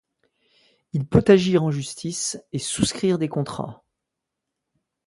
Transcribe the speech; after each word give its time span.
Il 0.93 1.05
peut 1.07 1.23
agir 1.27 1.61
en 1.63 1.69
justice 1.69 2.43
et 2.53 2.57
souscrire 2.57 3.19
des 3.19 3.29
contrats. 3.29 3.83